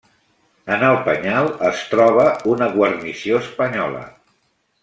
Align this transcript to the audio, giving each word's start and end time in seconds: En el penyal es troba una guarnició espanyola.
En 0.75 0.85
el 0.87 0.97
penyal 1.07 1.51
es 1.71 1.83
troba 1.93 2.25
una 2.55 2.73
guarnició 2.79 3.45
espanyola. 3.47 4.03